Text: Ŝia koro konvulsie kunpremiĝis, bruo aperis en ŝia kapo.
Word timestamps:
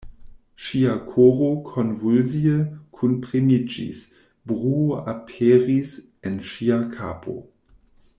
Ŝia 0.67 0.93
koro 1.09 1.49
konvulsie 1.67 2.53
kunpremiĝis, 3.01 4.01
bruo 4.53 4.97
aperis 5.13 5.93
en 6.31 6.41
ŝia 6.53 6.81
kapo. 6.97 7.37